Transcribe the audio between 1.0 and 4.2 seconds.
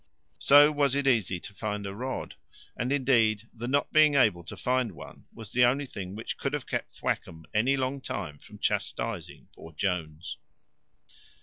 easy to find a rod; and, indeed, the not being